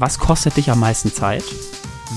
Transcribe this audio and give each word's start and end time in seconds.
Was 0.00 0.20
kostet 0.20 0.56
dich 0.56 0.70
am 0.70 0.78
meisten 0.78 1.12
Zeit? 1.12 1.42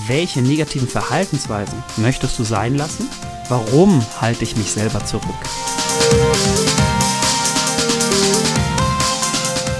Welche 0.05 0.43
negativen 0.43 0.87
Verhaltensweisen 0.87 1.83
möchtest 1.97 2.37
du 2.37 2.43
sein 2.43 2.77
lassen? 2.77 3.09
Warum 3.49 4.05
halte 4.21 4.43
ich 4.43 4.55
mich 4.55 4.71
selber 4.71 5.03
zurück? 5.03 5.23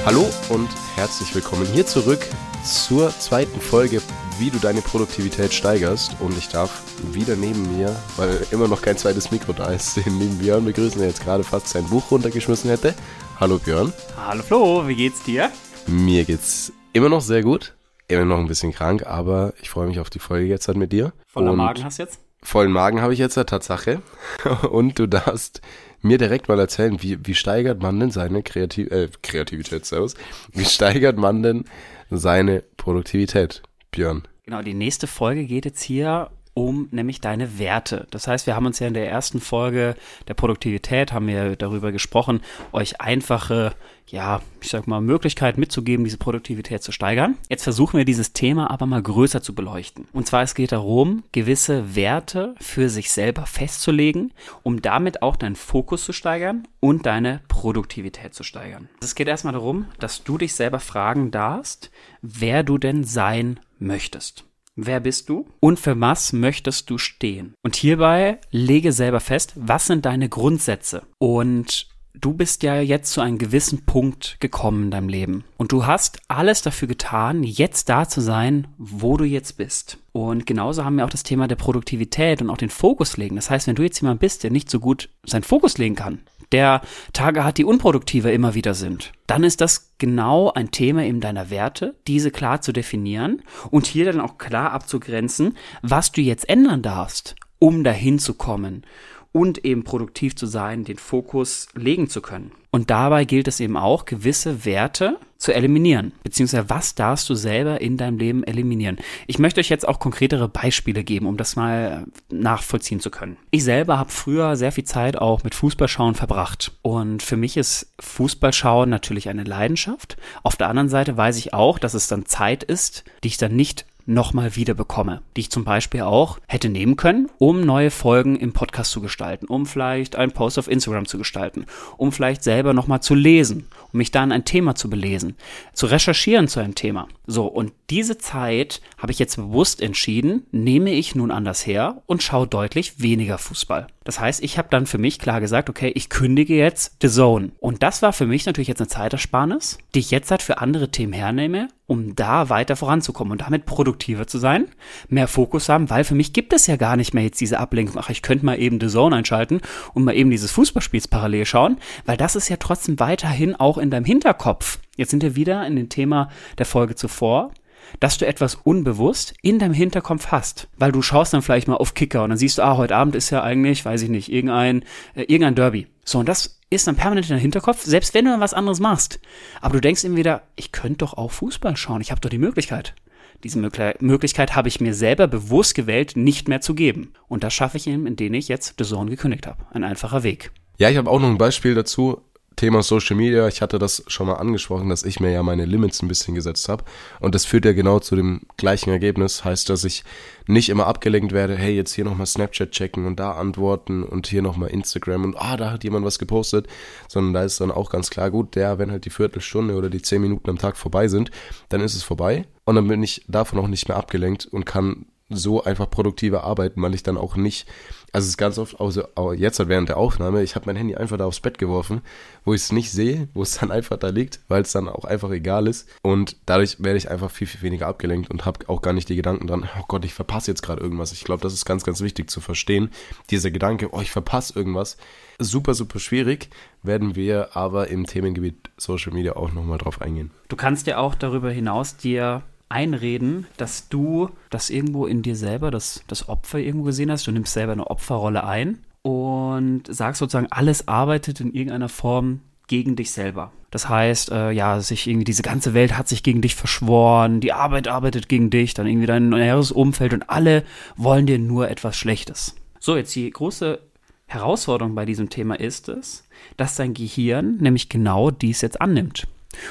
Hallo 0.03 0.27
und 0.49 0.67
herzlich 0.95 1.35
willkommen 1.35 1.67
hier 1.67 1.85
zurück 1.85 2.27
zur 2.65 3.11
zweiten 3.19 3.61
Folge, 3.61 4.01
wie 4.39 4.49
du 4.49 4.57
deine 4.57 4.81
Produktivität 4.81 5.53
steigerst. 5.53 6.15
Und 6.21 6.35
ich 6.39 6.49
darf 6.49 6.81
wieder 7.11 7.35
neben 7.35 7.77
mir, 7.77 7.95
weil 8.17 8.47
immer 8.49 8.67
noch 8.67 8.81
kein 8.81 8.97
zweites 8.97 9.29
Mikro 9.29 9.53
da 9.53 9.67
ist, 9.67 9.95
den 10.03 10.19
lieben 10.19 10.39
Björn 10.39 10.65
begrüßen, 10.65 10.97
der 10.97 11.09
jetzt 11.09 11.23
gerade 11.23 11.43
fast 11.43 11.67
sein 11.67 11.85
Buch 11.85 12.09
runtergeschmissen 12.09 12.71
hätte. 12.71 12.95
Hallo 13.39 13.59
Björn. 13.59 13.93
Hallo 14.17 14.41
Flo, 14.41 14.87
wie 14.87 14.95
geht's 14.95 15.21
dir? 15.21 15.51
Mir 15.85 16.25
geht's 16.25 16.73
immer 16.93 17.09
noch 17.09 17.21
sehr 17.21 17.43
gut 17.43 17.75
immer 18.19 18.25
noch 18.25 18.39
ein 18.39 18.47
bisschen 18.47 18.71
krank, 18.71 19.05
aber 19.05 19.53
ich 19.61 19.69
freue 19.69 19.87
mich 19.87 19.99
auf 19.99 20.09
die 20.09 20.19
Folge 20.19 20.47
jetzt 20.47 20.67
halt 20.67 20.77
mit 20.77 20.91
dir. 20.91 21.13
Voller 21.27 21.53
Magen 21.53 21.83
hast 21.83 21.99
du 21.99 22.03
jetzt? 22.03 22.19
Vollen 22.43 22.71
Magen 22.71 23.01
habe 23.01 23.13
ich 23.13 23.19
jetzt, 23.19 23.35
Tatsache. 23.35 24.01
Und 24.69 24.97
du 24.97 25.07
darfst 25.07 25.61
mir 26.01 26.17
direkt 26.17 26.47
mal 26.47 26.59
erzählen, 26.59 27.01
wie, 27.01 27.19
wie 27.25 27.35
steigert 27.35 27.81
man 27.81 27.99
denn 27.99 28.11
seine 28.11 28.41
Kreativ 28.41 28.91
äh, 28.91 29.09
Kreativität, 29.21 29.85
servus, 29.85 30.15
wie 30.51 30.65
steigert 30.65 31.17
man 31.17 31.43
denn 31.43 31.65
seine 32.09 32.63
Produktivität, 32.77 33.61
Björn? 33.91 34.27
Genau, 34.43 34.63
die 34.63 34.73
nächste 34.73 35.05
Folge 35.05 35.45
geht 35.45 35.65
jetzt 35.65 35.81
hier 35.81 36.31
um 36.53 36.87
nämlich 36.91 37.21
deine 37.21 37.59
Werte. 37.59 38.07
Das 38.11 38.27
heißt, 38.27 38.47
wir 38.47 38.55
haben 38.55 38.65
uns 38.65 38.79
ja 38.79 38.87
in 38.87 38.93
der 38.93 39.09
ersten 39.09 39.39
Folge 39.39 39.95
der 40.27 40.33
Produktivität, 40.33 41.13
haben 41.13 41.27
wir 41.27 41.55
darüber 41.55 41.91
gesprochen, 41.91 42.41
euch 42.73 42.99
einfache, 42.99 43.73
ja, 44.07 44.41
ich 44.59 44.69
sag 44.69 44.87
mal, 44.87 44.99
Möglichkeiten 44.99 45.59
mitzugeben, 45.59 46.03
diese 46.03 46.17
Produktivität 46.17 46.83
zu 46.83 46.91
steigern. 46.91 47.37
Jetzt 47.49 47.63
versuchen 47.63 47.97
wir 47.97 48.05
dieses 48.05 48.33
Thema 48.33 48.69
aber 48.69 48.85
mal 48.85 49.01
größer 49.01 49.41
zu 49.41 49.55
beleuchten. 49.55 50.07
Und 50.11 50.27
zwar, 50.27 50.43
es 50.43 50.55
geht 50.55 50.73
darum, 50.73 51.23
gewisse 51.31 51.95
Werte 51.95 52.55
für 52.59 52.89
sich 52.89 53.11
selber 53.11 53.45
festzulegen, 53.45 54.33
um 54.63 54.81
damit 54.81 55.21
auch 55.21 55.37
deinen 55.37 55.55
Fokus 55.55 56.03
zu 56.03 56.11
steigern 56.11 56.67
und 56.81 57.05
deine 57.05 57.41
Produktivität 57.47 58.33
zu 58.33 58.43
steigern. 58.43 58.89
Es 59.01 59.15
geht 59.15 59.29
erstmal 59.29 59.53
darum, 59.53 59.85
dass 59.99 60.23
du 60.23 60.37
dich 60.37 60.53
selber 60.53 60.79
fragen 60.79 61.31
darfst, 61.31 61.91
wer 62.21 62.63
du 62.63 62.77
denn 62.77 63.05
sein 63.05 63.59
möchtest. 63.79 64.45
Wer 64.83 64.99
bist 64.99 65.29
du 65.29 65.45
und 65.59 65.79
für 65.79 65.99
was 65.99 66.33
möchtest 66.33 66.89
du 66.89 66.97
stehen? 66.97 67.53
Und 67.61 67.75
hierbei 67.75 68.39
lege 68.49 68.93
selber 68.93 69.19
fest, 69.19 69.53
was 69.55 69.85
sind 69.85 70.05
deine 70.05 70.27
Grundsätze? 70.27 71.03
Und 71.19 71.87
du 72.13 72.33
bist 72.33 72.63
ja 72.63 72.79
jetzt 72.79 73.11
zu 73.11 73.21
einem 73.21 73.37
gewissen 73.37 73.85
Punkt 73.85 74.37
gekommen 74.39 74.85
in 74.85 74.91
deinem 74.91 75.09
Leben. 75.09 75.43
Und 75.57 75.71
du 75.71 75.85
hast 75.85 76.19
alles 76.27 76.61
dafür 76.61 76.87
getan, 76.87 77.43
jetzt 77.43 77.89
da 77.89 78.07
zu 78.07 78.21
sein, 78.21 78.67
wo 78.77 79.17
du 79.17 79.25
jetzt 79.25 79.57
bist. 79.57 79.97
Und 80.11 80.45
genauso 80.45 80.83
haben 80.83 80.97
wir 80.97 81.05
auch 81.05 81.09
das 81.09 81.23
Thema 81.23 81.47
der 81.47 81.55
Produktivität 81.55 82.41
und 82.41 82.49
auch 82.49 82.57
den 82.57 82.69
Fokus 82.69 83.17
legen. 83.17 83.35
Das 83.35 83.49
heißt, 83.49 83.67
wenn 83.67 83.75
du 83.75 83.83
jetzt 83.83 84.01
jemand 84.01 84.19
bist, 84.19 84.43
der 84.43 84.51
nicht 84.51 84.69
so 84.69 84.79
gut 84.79 85.09
seinen 85.25 85.43
Fokus 85.43 85.77
legen 85.77 85.95
kann, 85.95 86.19
der 86.51 86.81
Tage 87.13 87.45
hat, 87.45 87.57
die 87.57 87.65
unproduktiver 87.65 88.31
immer 88.33 88.55
wieder 88.55 88.73
sind, 88.73 89.13
dann 89.25 89.43
ist 89.45 89.61
das 89.61 89.93
genau 89.97 90.51
ein 90.51 90.71
Thema 90.71 91.05
eben 91.05 91.21
deiner 91.21 91.49
Werte, 91.49 91.95
diese 92.07 92.29
klar 92.29 92.61
zu 92.61 92.73
definieren 92.73 93.41
und 93.69 93.87
hier 93.87 94.05
dann 94.05 94.19
auch 94.19 94.37
klar 94.37 94.71
abzugrenzen, 94.73 95.55
was 95.81 96.11
du 96.11 96.19
jetzt 96.19 96.49
ändern 96.49 96.81
darfst, 96.81 97.35
um 97.59 97.85
dahin 97.85 98.19
zu 98.19 98.33
kommen 98.33 98.83
und 99.31 99.65
eben 99.65 99.83
produktiv 99.83 100.35
zu 100.35 100.45
sein, 100.45 100.83
den 100.83 100.97
Fokus 100.97 101.67
legen 101.73 102.09
zu 102.09 102.21
können. 102.21 102.51
Und 102.71 102.89
dabei 102.89 103.25
gilt 103.25 103.49
es 103.49 103.59
eben 103.59 103.75
auch, 103.75 104.05
gewisse 104.05 104.63
Werte 104.63 105.17
zu 105.37 105.53
eliminieren. 105.53 106.13
Beziehungsweise 106.23 106.69
was 106.69 106.95
darfst 106.95 107.27
du 107.29 107.35
selber 107.35 107.81
in 107.81 107.97
deinem 107.97 108.17
Leben 108.17 108.43
eliminieren? 108.43 108.97
Ich 109.27 109.39
möchte 109.39 109.59
euch 109.59 109.69
jetzt 109.69 109.87
auch 109.87 109.99
konkretere 109.99 110.47
Beispiele 110.47 111.03
geben, 111.03 111.25
um 111.25 111.35
das 111.35 111.57
mal 111.57 112.05
nachvollziehen 112.29 113.01
zu 113.01 113.09
können. 113.09 113.37
Ich 113.49 113.65
selber 113.65 113.97
habe 113.97 114.11
früher 114.11 114.55
sehr 114.55 114.71
viel 114.71 114.85
Zeit 114.85 115.17
auch 115.17 115.43
mit 115.43 115.55
Fußballschauen 115.55 116.15
verbracht. 116.15 116.71
Und 116.81 117.23
für 117.23 117.35
mich 117.35 117.57
ist 117.57 117.91
Fußballschauen 117.99 118.89
natürlich 118.89 119.27
eine 119.27 119.43
Leidenschaft. 119.43 120.15
Auf 120.43 120.55
der 120.55 120.69
anderen 120.69 120.89
Seite 120.89 121.17
weiß 121.17 121.37
ich 121.37 121.53
auch, 121.53 121.77
dass 121.77 121.93
es 121.93 122.07
dann 122.07 122.25
Zeit 122.25 122.63
ist, 122.63 123.03
die 123.23 123.29
ich 123.29 123.37
dann 123.37 123.55
nicht 123.55 123.85
nochmal 124.05 124.55
wieder 124.55 124.73
bekomme, 124.73 125.21
die 125.35 125.41
ich 125.41 125.51
zum 125.51 125.63
Beispiel 125.63 126.01
auch 126.01 126.39
hätte 126.47 126.69
nehmen 126.69 126.95
können, 126.95 127.29
um 127.37 127.61
neue 127.61 127.91
Folgen 127.91 128.35
im 128.37 128.53
Podcast 128.53 128.91
zu 128.91 129.01
gestalten, 129.01 129.45
um 129.45 129.65
vielleicht 129.65 130.15
einen 130.15 130.31
Post 130.31 130.59
auf 130.59 130.67
Instagram 130.67 131.05
zu 131.05 131.17
gestalten, 131.17 131.65
um 131.97 132.11
vielleicht 132.11 132.43
selber 132.43 132.73
nochmal 132.73 133.01
zu 133.01 133.15
lesen, 133.15 133.67
um 133.93 133.97
mich 133.97 134.11
dann 134.11 134.31
ein 134.31 134.45
Thema 134.45 134.75
zu 134.75 134.89
belesen, 134.89 135.35
zu 135.73 135.85
recherchieren 135.85 136.47
zu 136.47 136.59
einem 136.59 136.75
Thema. 136.75 137.07
So, 137.27 137.45
und 137.45 137.73
diese 137.89 138.17
Zeit 138.17 138.81
habe 138.97 139.11
ich 139.11 139.19
jetzt 139.19 139.35
bewusst 139.35 139.81
entschieden, 139.81 140.45
nehme 140.51 140.91
ich 140.91 141.15
nun 141.15 141.31
anders 141.31 141.65
her 141.65 142.01
und 142.05 142.23
schaue 142.23 142.47
deutlich 142.47 143.01
weniger 143.01 143.37
Fußball. 143.37 143.87
Das 144.03 144.19
heißt, 144.19 144.43
ich 144.43 144.57
habe 144.57 144.67
dann 144.71 144.87
für 144.87 144.97
mich 144.97 145.19
klar 145.19 145.39
gesagt, 145.39 145.69
okay, 145.69 145.91
ich 145.93 146.09
kündige 146.09 146.55
jetzt 146.55 146.97
The 147.01 147.09
Zone. 147.09 147.51
Und 147.59 147.83
das 147.83 148.01
war 148.01 148.13
für 148.13 148.25
mich 148.25 148.45
natürlich 148.45 148.67
jetzt 148.67 148.81
eine 148.81 148.87
Zeitersparnis, 148.87 149.77
die 149.93 149.99
ich 149.99 150.09
jetzt 150.09 150.31
halt 150.31 150.41
für 150.41 150.57
andere 150.57 150.89
Themen 150.89 151.13
hernehme, 151.13 151.67
um 151.91 152.15
da 152.15 152.47
weiter 152.47 152.77
voranzukommen 152.77 153.33
und 153.33 153.41
damit 153.41 153.65
produktiver 153.65 154.25
zu 154.25 154.37
sein, 154.37 154.69
mehr 155.09 155.27
Fokus 155.27 155.67
haben, 155.67 155.89
weil 155.89 156.05
für 156.05 156.15
mich 156.15 156.31
gibt 156.31 156.53
es 156.53 156.65
ja 156.65 156.77
gar 156.77 156.95
nicht 156.95 157.13
mehr 157.13 157.25
jetzt 157.25 157.41
diese 157.41 157.59
Ablenkung, 157.59 157.97
ach, 157.99 158.09
ich 158.09 158.21
könnte 158.21 158.45
mal 158.45 158.57
eben 158.57 158.79
The 158.79 158.87
Zone 158.87 159.13
einschalten 159.13 159.59
und 159.93 160.05
mal 160.05 160.15
eben 160.15 160.31
dieses 160.31 160.51
Fußballspiels 160.51 161.09
parallel 161.09 161.45
schauen, 161.45 161.79
weil 162.05 162.15
das 162.15 162.37
ist 162.37 162.47
ja 162.47 162.55
trotzdem 162.55 162.97
weiterhin 163.01 163.57
auch 163.57 163.77
in 163.77 163.91
deinem 163.91 164.05
Hinterkopf. 164.05 164.79
Jetzt 164.95 165.11
sind 165.11 165.21
wir 165.21 165.35
wieder 165.35 165.67
in 165.67 165.75
dem 165.75 165.89
Thema 165.89 166.29
der 166.57 166.65
Folge 166.65 166.95
zuvor 166.95 167.51
dass 167.99 168.17
du 168.17 168.25
etwas 168.25 168.55
unbewusst 168.55 169.33
in 169.41 169.59
deinem 169.59 169.73
Hinterkopf 169.73 170.27
hast. 170.27 170.69
Weil 170.77 170.93
du 170.93 171.01
schaust 171.01 171.33
dann 171.33 171.41
vielleicht 171.41 171.67
mal 171.67 171.75
auf 171.75 171.93
Kicker 171.93 172.23
und 172.23 172.29
dann 172.29 172.37
siehst 172.37 172.57
du, 172.57 172.61
ah, 172.61 172.77
heute 172.77 172.95
Abend 172.95 173.15
ist 173.15 173.31
ja 173.31 173.43
eigentlich, 173.43 173.83
weiß 173.83 174.03
ich 174.03 174.09
nicht, 174.09 174.31
irgendein, 174.31 174.85
äh, 175.13 175.23
irgendein 175.23 175.55
Derby. 175.55 175.87
So, 176.05 176.19
und 176.19 176.29
das 176.29 176.60
ist 176.71 176.87
dann 176.87 176.95
permanent 176.95 177.27
in 177.27 177.35
deinem 177.35 177.41
Hinterkopf, 177.41 177.83
selbst 177.83 178.13
wenn 178.15 178.25
du 178.25 178.31
dann 178.31 178.39
was 178.39 178.55
anderes 178.55 178.79
machst. 178.79 179.19
Aber 179.59 179.75
du 179.75 179.81
denkst 179.81 180.03
immer 180.03 180.15
wieder, 180.15 180.43
ich 180.55 180.71
könnte 180.71 180.99
doch 180.99 181.13
auch 181.13 181.31
Fußball 181.31 181.75
schauen, 181.77 182.01
ich 182.01 182.09
habe 182.09 182.21
doch 182.21 182.29
die 182.29 182.39
Möglichkeit. 182.39 182.95
Diese 183.43 183.59
Möglichkeit 183.59 184.55
habe 184.55 184.67
ich 184.67 184.79
mir 184.79 184.93
selber 184.93 185.27
bewusst 185.27 185.75
gewählt, 185.75 186.15
nicht 186.15 186.47
mehr 186.47 186.61
zu 186.61 186.75
geben. 186.75 187.13
Und 187.27 187.43
das 187.43 187.53
schaffe 187.53 187.77
ich 187.77 187.87
eben, 187.87 188.05
indem 188.07 188.33
ich 188.35 188.47
jetzt 188.47 188.75
The 188.77 188.85
Zone 188.85 189.09
gekündigt 189.09 189.47
habe. 189.47 189.65
Ein 189.71 189.83
einfacher 189.83 190.23
Weg. 190.23 190.51
Ja, 190.77 190.89
ich 190.89 190.97
habe 190.97 191.09
auch 191.09 191.19
noch 191.19 191.27
ein 191.27 191.37
Beispiel 191.37 191.73
dazu. 191.73 192.21
Thema 192.61 192.83
Social 192.83 193.15
Media, 193.15 193.47
ich 193.47 193.63
hatte 193.63 193.79
das 193.79 194.03
schon 194.05 194.27
mal 194.27 194.35
angesprochen, 194.35 194.87
dass 194.87 195.01
ich 195.01 195.19
mir 195.19 195.31
ja 195.31 195.41
meine 195.41 195.65
Limits 195.65 196.03
ein 196.03 196.07
bisschen 196.07 196.35
gesetzt 196.35 196.69
habe. 196.69 196.83
Und 197.19 197.33
das 197.33 197.43
führt 197.43 197.65
ja 197.65 197.73
genau 197.73 197.97
zu 197.97 198.15
dem 198.15 198.41
gleichen 198.55 198.91
Ergebnis. 198.91 199.43
Heißt, 199.43 199.67
dass 199.67 199.83
ich 199.83 200.03
nicht 200.45 200.69
immer 200.69 200.85
abgelenkt 200.85 201.31
werde, 201.31 201.55
hey, 201.55 201.75
jetzt 201.75 201.91
hier 201.95 202.05
nochmal 202.05 202.27
Snapchat 202.27 202.69
checken 202.69 203.07
und 203.07 203.19
da 203.19 203.31
antworten 203.31 204.03
und 204.03 204.27
hier 204.27 204.43
nochmal 204.43 204.69
Instagram 204.69 205.23
und 205.23 205.37
ah, 205.37 205.57
da 205.57 205.71
hat 205.71 205.83
jemand 205.83 206.05
was 206.05 206.19
gepostet. 206.19 206.67
Sondern 207.07 207.33
da 207.33 207.41
ist 207.41 207.59
dann 207.59 207.71
auch 207.71 207.89
ganz 207.89 208.11
klar 208.11 208.29
gut, 208.29 208.53
der, 208.53 208.77
wenn 208.77 208.91
halt 208.91 209.05
die 209.05 209.09
Viertelstunde 209.09 209.73
oder 209.73 209.89
die 209.89 210.03
zehn 210.03 210.21
Minuten 210.21 210.47
am 210.47 210.59
Tag 210.59 210.77
vorbei 210.77 211.07
sind, 211.07 211.31
dann 211.69 211.81
ist 211.81 211.95
es 211.95 212.03
vorbei. 212.03 212.45
Und 212.65 212.75
dann 212.75 212.87
bin 212.87 213.01
ich 213.01 213.25
davon 213.27 213.57
auch 213.57 213.67
nicht 213.69 213.87
mehr 213.87 213.97
abgelenkt 213.97 214.45
und 214.45 214.67
kann 214.67 215.07
so 215.31 215.63
einfach 215.63 215.89
produktiver 215.89 216.43
arbeiten, 216.43 216.81
weil 216.81 216.95
ich 216.95 217.03
dann 217.03 217.17
auch 217.17 217.35
nicht 217.35 217.67
also 218.13 218.25
es 218.25 218.31
ist 218.31 218.37
ganz 218.37 218.57
oft, 218.57 218.79
also 218.79 219.03
jetzt 219.33 219.59
halt 219.59 219.69
während 219.69 219.87
der 219.87 219.97
Aufnahme, 219.97 220.43
ich 220.43 220.55
habe 220.55 220.65
mein 220.65 220.75
Handy 220.75 220.95
einfach 220.95 221.17
da 221.17 221.25
aufs 221.25 221.39
Bett 221.39 221.57
geworfen, 221.57 222.01
wo 222.43 222.53
ich 222.53 222.61
es 222.61 222.71
nicht 222.71 222.91
sehe, 222.91 223.29
wo 223.33 223.41
es 223.41 223.59
dann 223.59 223.71
einfach 223.71 223.97
da 223.97 224.09
liegt, 224.09 224.41
weil 224.49 224.63
es 224.63 224.73
dann 224.73 224.89
auch 224.89 225.05
einfach 225.05 225.31
egal 225.31 225.67
ist. 225.67 225.87
Und 226.01 226.35
dadurch 226.45 226.83
werde 226.83 226.97
ich 226.97 227.09
einfach 227.09 227.31
viel, 227.31 227.47
viel 227.47 227.61
weniger 227.61 227.87
abgelenkt 227.87 228.29
und 228.29 228.45
habe 228.45 228.67
auch 228.67 228.81
gar 228.81 228.91
nicht 228.91 229.07
die 229.07 229.15
Gedanken 229.15 229.47
dran, 229.47 229.69
oh 229.79 229.85
Gott, 229.87 230.03
ich 230.03 230.13
verpasse 230.13 230.51
jetzt 230.51 230.61
gerade 230.61 230.81
irgendwas. 230.81 231.13
Ich 231.13 231.23
glaube, 231.23 231.41
das 231.41 231.53
ist 231.53 231.65
ganz, 231.65 231.85
ganz 231.85 232.01
wichtig 232.01 232.29
zu 232.29 232.41
verstehen. 232.41 232.89
Dieser 233.29 233.51
Gedanke, 233.51 233.89
oh, 233.93 234.01
ich 234.01 234.11
verpasse 234.11 234.57
irgendwas. 234.57 234.97
Super, 235.39 235.73
super 235.73 235.99
schwierig, 235.99 236.49
werden 236.83 237.15
wir 237.15 237.55
aber 237.55 237.87
im 237.87 238.05
Themengebiet 238.05 238.69
Social 238.77 239.13
Media 239.13 239.37
auch 239.37 239.53
nochmal 239.53 239.77
drauf 239.77 240.01
eingehen. 240.01 240.31
Du 240.49 240.55
kannst 240.55 240.85
ja 240.85 240.97
auch 240.97 241.15
darüber 241.15 241.49
hinaus 241.49 241.95
dir 241.95 242.43
einreden, 242.71 243.45
dass 243.57 243.89
du 243.89 244.29
das 244.49 244.69
irgendwo 244.69 245.05
in 245.05 245.21
dir 245.21 245.35
selber, 245.35 245.71
das, 245.71 246.03
das 246.07 246.29
Opfer 246.29 246.59
irgendwo 246.59 246.85
gesehen 246.85 247.11
hast. 247.11 247.27
Du 247.27 247.31
nimmst 247.31 247.53
selber 247.53 247.73
eine 247.73 247.87
Opferrolle 247.87 248.43
ein 248.43 248.79
und 249.01 249.83
sagst 249.87 250.19
sozusagen, 250.19 250.47
alles 250.49 250.87
arbeitet 250.87 251.39
in 251.39 251.53
irgendeiner 251.53 251.89
Form 251.89 252.41
gegen 252.67 252.95
dich 252.95 253.11
selber. 253.11 253.51
Das 253.69 253.87
heißt, 253.87 254.31
äh, 254.31 254.51
ja, 254.51 254.79
sich 254.81 255.07
irgendwie 255.07 255.23
diese 255.23 255.43
ganze 255.43 255.73
Welt 255.73 255.97
hat 255.97 256.07
sich 256.07 256.23
gegen 256.23 256.41
dich 256.41 256.55
verschworen, 256.55 257.39
die 257.39 257.53
Arbeit 257.53 257.87
arbeitet 257.87 258.27
gegen 258.27 258.49
dich, 258.49 258.73
dann 258.73 258.87
irgendwie 258.87 259.07
dein 259.07 259.29
näheres 259.29 259.71
Umfeld 259.71 260.13
und 260.13 260.29
alle 260.29 260.63
wollen 260.97 261.25
dir 261.25 261.39
nur 261.39 261.69
etwas 261.69 261.95
Schlechtes. 261.95 262.55
So, 262.79 262.97
jetzt 262.97 263.15
die 263.15 263.29
große 263.29 263.79
Herausforderung 264.27 264.95
bei 264.95 265.05
diesem 265.05 265.29
Thema 265.29 265.59
ist 265.59 265.89
es, 265.89 266.23
dass 266.57 266.75
dein 266.75 266.93
Gehirn 266.93 267.57
nämlich 267.57 267.89
genau 267.89 268.31
dies 268.31 268.61
jetzt 268.61 268.81
annimmt. 268.81 269.27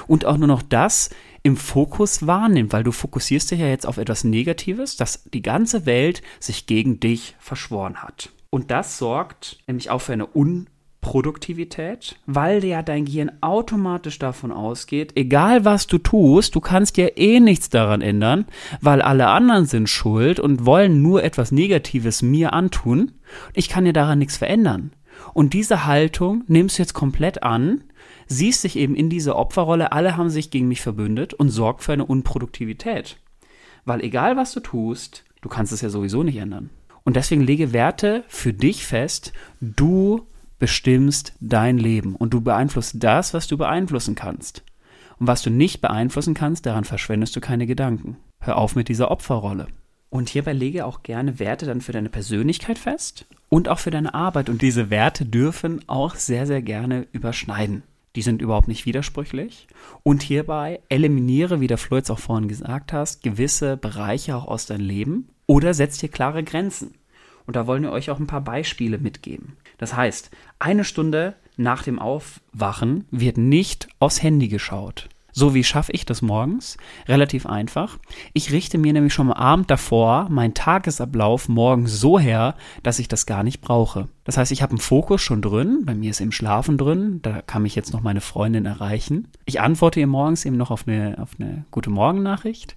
Und 0.06 0.25
auch 0.26 0.36
nur 0.36 0.48
noch 0.48 0.62
das 0.62 1.10
im 1.42 1.56
Fokus 1.56 2.26
wahrnimmt, 2.26 2.72
weil 2.72 2.84
du 2.84 2.92
fokussierst 2.92 3.50
dich 3.50 3.60
ja 3.60 3.66
jetzt 3.66 3.87
auf 3.87 3.96
etwas 3.98 4.25
Negatives, 4.25 4.96
dass 4.96 5.25
die 5.25 5.42
ganze 5.42 5.87
Welt 5.87 6.22
sich 6.38 6.66
gegen 6.66 7.00
dich 7.00 7.37
verschworen 7.38 8.02
hat. 8.02 8.31
Und 8.50 8.70
das 8.70 8.98
sorgt 8.98 9.58
nämlich 9.66 9.90
auch 9.90 10.00
für 10.00 10.12
eine 10.12 10.28
Produktivität, 11.00 12.16
weil 12.26 12.64
ja 12.64 12.82
dein 12.82 13.06
Gehirn 13.06 13.32
automatisch 13.40 14.19
davon 14.19 14.52
ausgeht, 14.52 15.12
egal 15.14 15.64
was 15.64 15.87
du 15.87 15.98
tust, 15.98 16.54
du 16.54 16.60
kannst 16.60 16.98
ja 16.98 17.06
eh 17.16 17.40
nichts 17.40 17.70
daran 17.70 18.02
ändern, 18.02 18.44
weil 18.81 19.00
alle 19.00 19.28
anderen 19.28 19.64
sind 19.64 19.88
schuld 19.88 20.38
und 20.40 20.66
wollen 20.66 21.00
nur 21.00 21.25
etwas 21.25 21.52
Negatives 21.52 22.22
mir 22.22 22.52
antun. 22.52 23.12
Ich 23.54 23.69
kann 23.69 23.87
ja 23.87 23.92
daran 23.92 24.19
nichts 24.19 24.37
verändern. 24.37 24.92
Und 25.32 25.54
diese 25.54 25.87
Haltung 25.87 26.44
nimmst 26.48 26.78
du 26.78 26.82
jetzt 26.82 26.94
komplett 26.94 27.42
an, 27.42 27.84
siehst 28.30 28.64
dich 28.64 28.76
eben 28.76 28.94
in 28.94 29.10
dieser 29.10 29.36
Opferrolle, 29.36 29.92
alle 29.92 30.16
haben 30.16 30.30
sich 30.30 30.50
gegen 30.50 30.68
mich 30.68 30.80
verbündet 30.80 31.34
und 31.34 31.50
sorgt 31.50 31.82
für 31.82 31.92
eine 31.92 32.06
Unproduktivität. 32.06 33.18
Weil 33.84 34.02
egal 34.02 34.36
was 34.36 34.52
du 34.52 34.60
tust, 34.60 35.24
du 35.42 35.48
kannst 35.48 35.72
es 35.72 35.80
ja 35.80 35.90
sowieso 35.90 36.22
nicht 36.22 36.36
ändern. 36.36 36.70
Und 37.02 37.16
deswegen 37.16 37.42
lege 37.42 37.72
Werte 37.72 38.24
für 38.28 38.52
dich 38.52 38.86
fest, 38.86 39.32
du 39.60 40.26
bestimmst 40.58 41.32
dein 41.40 41.76
Leben 41.76 42.14
und 42.14 42.32
du 42.32 42.40
beeinflusst 42.40 42.96
das, 42.98 43.34
was 43.34 43.48
du 43.48 43.58
beeinflussen 43.58 44.14
kannst. 44.14 44.62
Und 45.18 45.26
was 45.26 45.42
du 45.42 45.50
nicht 45.50 45.80
beeinflussen 45.80 46.34
kannst, 46.34 46.66
daran 46.66 46.84
verschwendest 46.84 47.34
du 47.34 47.40
keine 47.40 47.66
Gedanken. 47.66 48.16
Hör 48.40 48.58
auf 48.58 48.76
mit 48.76 48.88
dieser 48.88 49.10
Opferrolle. 49.10 49.66
Und 50.08 50.28
hierbei 50.28 50.52
lege 50.52 50.86
auch 50.86 51.02
gerne 51.02 51.38
Werte 51.38 51.66
dann 51.66 51.80
für 51.80 51.92
deine 51.92 52.10
Persönlichkeit 52.10 52.78
fest 52.78 53.26
und 53.48 53.68
auch 53.68 53.78
für 53.78 53.90
deine 53.90 54.14
Arbeit. 54.14 54.48
Und 54.48 54.62
diese 54.62 54.90
Werte 54.90 55.24
dürfen 55.24 55.82
auch 55.88 56.14
sehr, 56.14 56.46
sehr 56.46 56.62
gerne 56.62 57.06
überschneiden. 57.12 57.82
Die 58.16 58.22
sind 58.22 58.42
überhaupt 58.42 58.68
nicht 58.68 58.86
widersprüchlich. 58.86 59.68
Und 60.02 60.22
hierbei 60.22 60.80
eliminiere, 60.88 61.60
wie 61.60 61.66
der 61.66 61.78
Flo 61.78 61.96
jetzt 61.96 62.10
auch 62.10 62.18
vorhin 62.18 62.48
gesagt 62.48 62.92
hast, 62.92 63.22
gewisse 63.22 63.76
Bereiche 63.76 64.36
auch 64.36 64.46
aus 64.46 64.66
deinem 64.66 64.86
Leben 64.86 65.28
oder 65.46 65.74
setz 65.74 65.98
dir 65.98 66.08
klare 66.08 66.42
Grenzen. 66.42 66.94
Und 67.46 67.56
da 67.56 67.66
wollen 67.66 67.82
wir 67.82 67.92
euch 67.92 68.10
auch 68.10 68.18
ein 68.18 68.26
paar 68.26 68.42
Beispiele 68.42 68.98
mitgeben. 68.98 69.56
Das 69.78 69.96
heißt, 69.96 70.30
eine 70.58 70.84
Stunde 70.84 71.34
nach 71.56 71.82
dem 71.82 71.98
Aufwachen 71.98 73.06
wird 73.10 73.38
nicht 73.38 73.88
aufs 73.98 74.22
Handy 74.22 74.48
geschaut. 74.48 75.08
So 75.32 75.54
wie 75.54 75.64
schaffe 75.64 75.92
ich 75.92 76.04
das 76.04 76.22
morgens? 76.22 76.76
Relativ 77.06 77.46
einfach. 77.46 77.98
Ich 78.32 78.52
richte 78.52 78.78
mir 78.78 78.92
nämlich 78.92 79.14
schon 79.14 79.30
am 79.30 79.32
Abend 79.32 79.70
davor 79.70 80.28
meinen 80.30 80.54
Tagesablauf 80.54 81.48
morgens 81.48 81.98
so 82.00 82.18
her, 82.18 82.54
dass 82.82 82.98
ich 82.98 83.08
das 83.08 83.26
gar 83.26 83.42
nicht 83.42 83.60
brauche. 83.60 84.08
Das 84.24 84.36
heißt, 84.36 84.52
ich 84.52 84.62
habe 84.62 84.70
einen 84.70 84.80
Fokus 84.80 85.22
schon 85.22 85.42
drin, 85.42 85.82
bei 85.84 85.94
mir 85.94 86.10
ist 86.10 86.20
im 86.20 86.32
Schlafen 86.32 86.78
drin, 86.78 87.20
da 87.22 87.42
kann 87.42 87.62
mich 87.62 87.74
jetzt 87.74 87.92
noch 87.92 88.00
meine 88.00 88.20
Freundin 88.20 88.66
erreichen. 88.66 89.28
Ich 89.44 89.60
antworte 89.60 90.00
ihr 90.00 90.06
morgens 90.06 90.44
eben 90.44 90.56
noch 90.56 90.70
auf 90.70 90.86
eine, 90.86 91.18
auf 91.20 91.30
eine 91.38 91.64
gute 91.70 91.90
Morgennachricht 91.90 92.76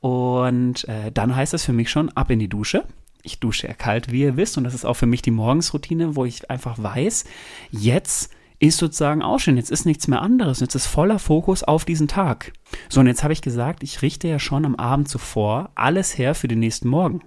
und 0.00 0.88
äh, 0.88 1.12
dann 1.12 1.34
heißt 1.34 1.54
es 1.54 1.64
für 1.64 1.72
mich 1.72 1.90
schon 1.90 2.10
ab 2.10 2.30
in 2.30 2.38
die 2.38 2.48
Dusche 2.48 2.84
ich 3.24 3.40
dusche 3.40 3.66
ja 3.66 3.74
kalt, 3.74 4.12
wie 4.12 4.20
ihr 4.20 4.36
wisst. 4.36 4.58
Und 4.58 4.64
das 4.64 4.74
ist 4.74 4.84
auch 4.84 4.94
für 4.94 5.06
mich 5.06 5.22
die 5.22 5.30
Morgensroutine, 5.30 6.14
wo 6.14 6.24
ich 6.24 6.50
einfach 6.50 6.80
weiß, 6.80 7.24
jetzt 7.70 8.30
ist 8.58 8.78
sozusagen 8.78 9.22
auch 9.22 9.40
schon, 9.40 9.56
jetzt 9.56 9.70
ist 9.70 9.84
nichts 9.84 10.08
mehr 10.08 10.22
anderes. 10.22 10.60
Jetzt 10.60 10.74
ist 10.74 10.86
voller 10.86 11.18
Fokus 11.18 11.62
auf 11.62 11.84
diesen 11.84 12.08
Tag. 12.08 12.52
So, 12.88 13.00
und 13.00 13.06
jetzt 13.06 13.22
habe 13.22 13.32
ich 13.32 13.42
gesagt, 13.42 13.82
ich 13.82 14.02
richte 14.02 14.28
ja 14.28 14.38
schon 14.38 14.64
am 14.64 14.76
Abend 14.76 15.08
zuvor 15.08 15.70
alles 15.74 16.16
her 16.16 16.34
für 16.34 16.48
den 16.48 16.60
nächsten 16.60 16.88
Morgen. 16.88 17.20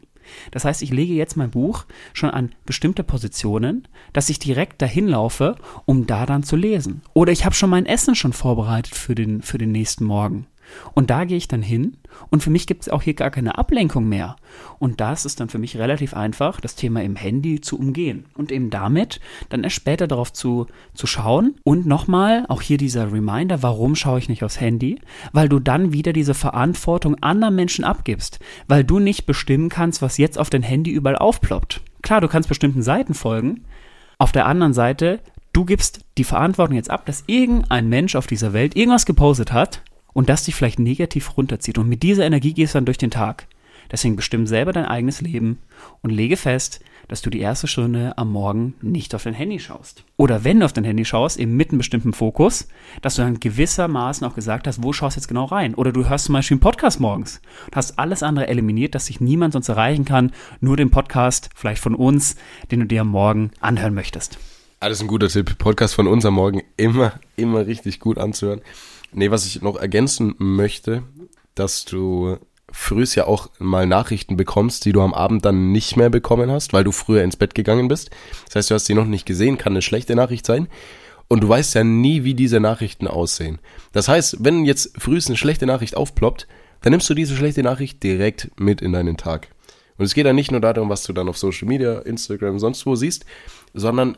Das 0.51 0.65
heißt, 0.65 0.81
ich 0.81 0.91
lege 0.91 1.13
jetzt 1.13 1.37
mein 1.37 1.51
Buch 1.51 1.85
schon 2.13 2.29
an 2.29 2.53
bestimmte 2.65 3.03
Positionen, 3.03 3.87
dass 4.13 4.29
ich 4.29 4.39
direkt 4.39 4.81
dahin 4.81 5.07
laufe, 5.07 5.55
um 5.85 6.07
da 6.07 6.25
dann 6.25 6.43
zu 6.43 6.55
lesen. 6.55 7.01
Oder 7.13 7.31
ich 7.31 7.45
habe 7.45 7.55
schon 7.55 7.69
mein 7.69 7.85
Essen 7.85 8.15
schon 8.15 8.33
vorbereitet 8.33 8.95
für 8.95 9.15
den, 9.15 9.41
für 9.41 9.57
den 9.57 9.71
nächsten 9.71 10.03
Morgen. 10.03 10.47
Und 10.93 11.09
da 11.09 11.25
gehe 11.25 11.37
ich 11.37 11.47
dann 11.47 11.61
hin 11.61 11.97
und 12.29 12.43
für 12.43 12.49
mich 12.49 12.67
gibt 12.67 12.81
es 12.81 12.89
auch 12.89 13.01
hier 13.01 13.13
gar 13.13 13.31
keine 13.31 13.57
Ablenkung 13.57 14.07
mehr. 14.07 14.35
Und 14.79 15.01
das 15.01 15.25
ist 15.25 15.39
dann 15.39 15.49
für 15.49 15.59
mich 15.59 15.77
relativ 15.77 16.13
einfach, 16.13 16.59
das 16.59 16.75
Thema 16.75 17.03
im 17.03 17.15
Handy 17.15 17.61
zu 17.61 17.77
umgehen 17.77 18.25
und 18.35 18.51
eben 18.51 18.69
damit 18.69 19.19
dann 19.49 19.63
erst 19.63 19.75
später 19.75 20.07
darauf 20.07 20.33
zu, 20.33 20.67
zu 20.93 21.07
schauen. 21.07 21.55
Und 21.63 21.85
nochmal, 21.85 22.45
auch 22.47 22.61
hier 22.61 22.77
dieser 22.77 23.11
Reminder, 23.11 23.63
warum 23.63 23.95
schaue 23.95 24.19
ich 24.19 24.29
nicht 24.29 24.43
aufs 24.43 24.59
Handy? 24.59 24.99
Weil 25.31 25.49
du 25.49 25.59
dann 25.59 25.93
wieder 25.93 26.13
diese 26.13 26.33
Verantwortung 26.33 27.15
anderen 27.21 27.55
Menschen 27.55 27.83
abgibst, 27.83 28.39
weil 28.67 28.83
du 28.83 28.99
nicht 28.99 29.25
bestimmen 29.25 29.69
kannst, 29.69 30.01
was 30.01 30.17
jetzt 30.17 30.37
auf 30.37 30.49
dein 30.49 30.63
Handy 30.63 30.91
überall 30.91 31.17
aufploppt. 31.17 31.81
Klar, 32.01 32.21
du 32.21 32.27
kannst 32.27 32.49
bestimmten 32.49 32.81
Seiten 32.81 33.13
folgen. 33.13 33.65
Auf 34.19 34.31
der 34.31 34.45
anderen 34.45 34.73
Seite, 34.73 35.19
du 35.53 35.65
gibst 35.65 36.01
die 36.17 36.23
Verantwortung 36.23 36.75
jetzt 36.75 36.89
ab, 36.89 37.05
dass 37.05 37.23
irgendein 37.27 37.89
Mensch 37.89 38.15
auf 38.15 38.27
dieser 38.27 38.53
Welt 38.53 38.75
irgendwas 38.75 39.05
gepostet 39.05 39.51
hat 39.51 39.81
und 40.17 40.29
das 40.29 40.45
dich 40.45 40.55
vielleicht 40.55 40.79
negativ 40.79 41.37
runterzieht. 41.37 41.77
Und 41.77 41.87
mit 41.87 42.01
dieser 42.01 42.25
Energie 42.25 42.55
gehst 42.55 42.73
du 42.73 42.77
dann 42.77 42.85
durch 42.85 42.97
den 42.97 43.11
Tag. 43.11 43.45
Deswegen 43.91 44.15
bestimm 44.15 44.47
selber 44.47 44.73
dein 44.73 44.85
eigenes 44.85 45.21
Leben 45.21 45.59
und 46.01 46.09
lege 46.09 46.37
fest, 46.37 46.79
dass 47.07 47.21
du 47.21 47.29
die 47.29 47.39
erste 47.39 47.67
Stunde 47.67 48.17
am 48.17 48.31
Morgen 48.31 48.73
nicht 48.81 49.13
auf 49.13 49.25
dein 49.25 49.35
Handy 49.35 49.59
schaust. 49.59 50.05
Oder 50.17 50.43
wenn 50.43 50.59
du 50.59 50.65
auf 50.65 50.73
dein 50.73 50.85
Handy 50.85 51.05
schaust, 51.05 51.37
eben 51.37 51.55
mit 51.55 51.69
einem 51.69 51.77
bestimmten 51.77 52.13
Fokus, 52.13 52.67
dass 53.03 53.13
du 53.13 53.21
dann 53.21 53.39
gewissermaßen 53.39 54.25
auch 54.25 54.33
gesagt 54.33 54.65
hast, 54.65 54.81
wo 54.81 54.91
schaust 54.91 55.17
du 55.17 55.19
jetzt 55.19 55.27
genau 55.27 55.45
rein? 55.45 55.75
Oder 55.75 55.91
du 55.91 56.09
hörst 56.09 56.25
zum 56.25 56.33
Beispiel 56.33 56.55
einen 56.55 56.61
Podcast 56.61 56.99
morgens 56.99 57.39
und 57.67 57.75
hast 57.75 57.99
alles 57.99 58.23
andere 58.23 58.47
eliminiert, 58.47 58.95
dass 58.95 59.05
sich 59.05 59.21
niemand 59.21 59.53
sonst 59.53 59.69
erreichen 59.69 60.03
kann, 60.03 60.31
nur 60.61 60.77
den 60.77 60.89
Podcast, 60.89 61.51
vielleicht 61.53 61.83
von 61.83 61.93
uns, 61.93 62.37
den 62.71 62.79
du 62.79 62.87
dir 62.87 63.01
am 63.01 63.09
Morgen 63.09 63.51
anhören 63.59 63.93
möchtest. 63.93 64.39
Alles 64.79 64.99
ein 64.99 65.07
guter 65.07 65.27
Tipp. 65.27 65.59
Podcast 65.59 65.93
von 65.93 66.07
uns 66.07 66.25
am 66.25 66.33
Morgen 66.33 66.63
immer, 66.75 67.13
immer 67.35 67.67
richtig 67.67 67.99
gut 67.99 68.17
anzuhören. 68.17 68.61
Nee, 69.11 69.31
was 69.31 69.45
ich 69.45 69.61
noch 69.61 69.77
ergänzen 69.77 70.35
möchte, 70.37 71.03
dass 71.55 71.85
du 71.85 72.37
frühst 72.71 73.15
ja 73.15 73.25
auch 73.25 73.49
mal 73.59 73.85
Nachrichten 73.85 74.37
bekommst, 74.37 74.85
die 74.85 74.91
du 74.91 75.01
am 75.01 75.13
Abend 75.13 75.45
dann 75.45 75.71
nicht 75.71 75.95
mehr 75.95 76.09
bekommen 76.09 76.51
hast, 76.51 76.73
weil 76.73 76.83
du 76.83 76.91
früher 76.91 77.23
ins 77.23 77.37
Bett 77.37 77.55
gegangen 77.55 77.87
bist. 77.87 78.11
Das 78.45 78.55
heißt, 78.55 78.69
du 78.69 78.75
hast 78.75 78.85
sie 78.85 78.93
noch 78.93 79.05
nicht 79.05 79.25
gesehen, 79.25 79.57
kann 79.57 79.73
eine 79.73 79.81
schlechte 79.81 80.15
Nachricht 80.15 80.45
sein. 80.45 80.67
Und 81.29 81.41
du 81.43 81.49
weißt 81.49 81.75
ja 81.75 81.83
nie, 81.83 82.23
wie 82.23 82.33
diese 82.33 82.59
Nachrichten 82.59 83.07
aussehen. 83.07 83.59
Das 83.91 84.07
heißt, 84.07 84.37
wenn 84.39 84.65
jetzt 84.65 84.91
frühst 85.01 85.27
eine 85.27 85.37
schlechte 85.37 85.65
Nachricht 85.65 85.97
aufploppt, 85.97 86.47
dann 86.81 86.91
nimmst 86.91 87.09
du 87.09 87.13
diese 87.13 87.35
schlechte 87.35 87.63
Nachricht 87.63 88.03
direkt 88.03 88.51
mit 88.59 88.81
in 88.81 88.93
deinen 88.93 89.17
Tag. 89.17 89.49
Und 89.97 90.05
es 90.05 90.13
geht 90.13 90.25
dann 90.25 90.35
nicht 90.35 90.51
nur 90.51 90.61
darum, 90.61 90.89
was 90.89 91.03
du 91.03 91.11
dann 91.11 91.27
auf 91.27 91.37
Social 91.37 91.67
Media, 91.67 91.99
Instagram, 91.99 92.59
sonst 92.59 92.85
wo 92.85 92.95
siehst, 92.95 93.25
sondern 93.73 94.17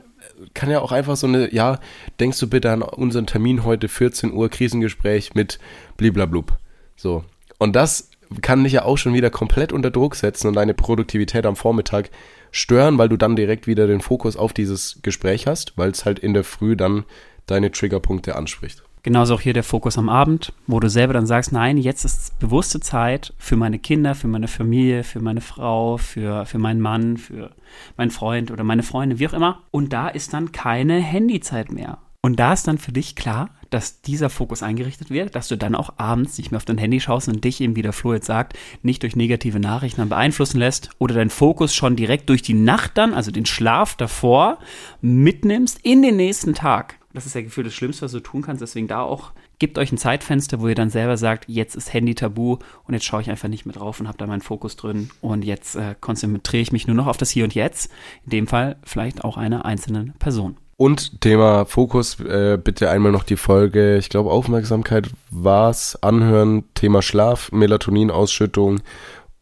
kann 0.53 0.69
ja 0.69 0.81
auch 0.81 0.91
einfach 0.91 1.15
so 1.15 1.27
eine, 1.27 1.53
ja, 1.53 1.79
denkst 2.19 2.39
du 2.39 2.47
bitte 2.47 2.71
an 2.71 2.81
unseren 2.81 3.27
Termin 3.27 3.63
heute 3.63 3.87
14 3.87 4.33
Uhr 4.33 4.49
Krisengespräch 4.49 5.35
mit 5.35 5.59
bliblablub. 5.97 6.57
So. 6.95 7.23
Und 7.57 7.75
das 7.75 8.09
kann 8.41 8.63
dich 8.63 8.73
ja 8.73 8.83
auch 8.83 8.97
schon 8.97 9.13
wieder 9.13 9.29
komplett 9.29 9.73
unter 9.73 9.91
Druck 9.91 10.15
setzen 10.15 10.47
und 10.47 10.53
deine 10.53 10.73
Produktivität 10.73 11.45
am 11.45 11.55
Vormittag 11.55 12.09
stören, 12.51 12.97
weil 12.97 13.09
du 13.09 13.17
dann 13.17 13.35
direkt 13.35 13.67
wieder 13.67 13.87
den 13.87 14.01
Fokus 14.01 14.37
auf 14.37 14.53
dieses 14.53 14.99
Gespräch 15.01 15.47
hast, 15.47 15.77
weil 15.77 15.91
es 15.91 16.05
halt 16.05 16.19
in 16.19 16.33
der 16.33 16.43
Früh 16.43 16.75
dann 16.75 17.05
deine 17.45 17.71
Triggerpunkte 17.71 18.35
anspricht. 18.35 18.83
Genauso 19.01 19.35
auch 19.35 19.41
hier 19.41 19.53
der 19.53 19.63
Fokus 19.63 19.97
am 19.97 20.09
Abend, 20.09 20.51
wo 20.67 20.79
du 20.79 20.89
selber 20.89 21.13
dann 21.13 21.25
sagst, 21.25 21.53
nein, 21.53 21.77
jetzt 21.77 22.03
ist 22.03 22.37
bewusste 22.39 22.81
Zeit 22.81 23.33
für 23.37 23.55
meine 23.55 23.79
Kinder, 23.79 24.13
für 24.13 24.27
meine 24.27 24.49
Familie, 24.49 25.03
für 25.03 25.21
meine 25.21 25.41
Frau, 25.41 25.97
für, 25.97 26.45
für 26.45 26.59
meinen 26.59 26.81
Mann, 26.81 27.17
für 27.17 27.51
meinen 27.95 28.11
Freund 28.11 28.51
oder 28.51 28.63
meine 28.63 28.83
Freunde, 28.83 29.19
wie 29.19 29.27
auch 29.27 29.33
immer. 29.33 29.61
Und 29.71 29.93
da 29.93 30.09
ist 30.09 30.33
dann 30.33 30.51
keine 30.51 30.99
Handyzeit 30.99 31.71
mehr. 31.71 31.99
Und 32.21 32.37
da 32.39 32.51
ist 32.51 32.67
dann 32.67 32.77
für 32.77 32.91
dich 32.91 33.15
klar, 33.15 33.49
dass 33.69 34.01
dieser 34.01 34.29
Fokus 34.29 34.61
eingerichtet 34.61 35.09
wird, 35.09 35.35
dass 35.35 35.47
du 35.47 35.57
dann 35.57 35.75
auch 35.75 35.93
abends 35.97 36.37
nicht 36.37 36.51
mehr 36.51 36.57
auf 36.57 36.65
dein 36.65 36.77
Handy 36.77 36.99
schaust 36.99 37.29
und 37.29 37.43
dich 37.43 37.61
eben, 37.61 37.77
wie 37.77 37.81
der 37.81 37.93
Flo 37.93 38.13
jetzt 38.13 38.25
sagt, 38.25 38.57
nicht 38.81 39.03
durch 39.03 39.15
negative 39.15 39.59
Nachrichten 39.59 40.01
dann 40.01 40.09
beeinflussen 40.09 40.59
lässt 40.59 40.89
oder 40.97 41.15
deinen 41.15 41.29
Fokus 41.29 41.73
schon 41.73 41.95
direkt 41.95 42.27
durch 42.29 42.41
die 42.41 42.55
Nacht 42.55 42.97
dann, 42.97 43.13
also 43.13 43.31
den 43.31 43.45
Schlaf 43.45 43.95
davor, 43.95 44.57
mitnimmst 45.01 45.79
in 45.83 46.01
den 46.01 46.17
nächsten 46.17 46.53
Tag. 46.53 46.98
Das 47.13 47.25
ist 47.25 47.33
ja 47.33 47.41
gefühlt 47.41 47.65
das 47.65 47.73
Schlimmste, 47.73 48.03
was 48.03 48.11
du 48.11 48.19
tun 48.19 48.41
kannst. 48.43 48.61
Deswegen 48.61 48.87
da 48.87 49.01
auch, 49.01 49.31
gebt 49.57 49.77
euch 49.79 49.91
ein 49.91 49.97
Zeitfenster, 49.97 50.61
wo 50.61 50.67
ihr 50.67 50.75
dann 50.75 50.91
selber 50.91 51.17
sagt, 51.17 51.45
jetzt 51.47 51.75
ist 51.75 51.91
Handy 51.91 52.13
tabu 52.13 52.57
und 52.83 52.93
jetzt 52.93 53.05
schaue 53.05 53.21
ich 53.21 53.29
einfach 53.29 53.47
nicht 53.47 53.65
mehr 53.65 53.73
drauf 53.73 53.99
und 53.99 54.07
habe 54.07 54.17
da 54.17 54.27
meinen 54.27 54.41
Fokus 54.41 54.75
drin. 54.75 55.09
Und 55.21 55.43
jetzt 55.43 55.75
äh, 55.75 55.95
konzentriere 55.99 56.61
ich 56.61 56.71
mich 56.71 56.85
nur 56.85 56.95
noch 56.95 57.07
auf 57.07 57.17
das 57.17 57.31
Hier 57.31 57.43
und 57.43 57.55
Jetzt. 57.55 57.91
In 58.25 58.29
dem 58.29 58.47
Fall 58.47 58.77
vielleicht 58.83 59.23
auch 59.23 59.37
einer 59.37 59.65
einzelnen 59.65 60.13
Person. 60.19 60.57
Und 60.77 61.19
Thema 61.19 61.65
Fokus, 61.65 62.21
äh, 62.21 62.57
bitte 62.63 62.89
einmal 62.89 63.11
noch 63.11 63.23
die 63.23 63.35
Folge, 63.35 63.97
ich 63.97 64.07
glaube 64.07 64.31
Aufmerksamkeit 64.31 65.09
war's, 65.29 65.97
anhören, 66.01 66.63
Thema 66.73 67.01
Schlaf, 67.01 67.51
Melatoninausschüttung 67.51 68.79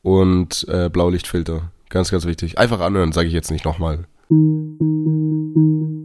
und 0.02 0.66
äh, 0.68 0.90
Blaulichtfilter. 0.90 1.72
Ganz, 1.90 2.10
ganz 2.10 2.26
wichtig. 2.26 2.58
Einfach 2.58 2.80
anhören, 2.80 3.12
sage 3.12 3.28
ich 3.28 3.34
jetzt 3.34 3.52
nicht 3.52 3.66
nochmal. 3.66 4.08